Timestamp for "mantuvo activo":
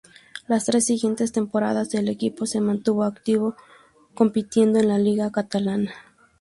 2.59-3.55